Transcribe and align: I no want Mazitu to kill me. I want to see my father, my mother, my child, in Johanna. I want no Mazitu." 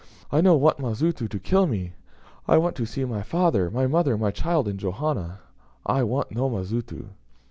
I 0.31 0.41
no 0.41 0.55
want 0.55 0.79
Mazitu 0.79 1.27
to 1.27 1.37
kill 1.37 1.67
me. 1.67 1.93
I 2.47 2.57
want 2.57 2.75
to 2.77 2.87
see 2.87 3.05
my 3.05 3.21
father, 3.21 3.69
my 3.69 3.85
mother, 3.85 4.17
my 4.17 4.31
child, 4.31 4.67
in 4.67 4.79
Johanna. 4.79 5.41
I 5.85 6.01
want 6.01 6.31
no 6.31 6.49
Mazitu." 6.49 7.09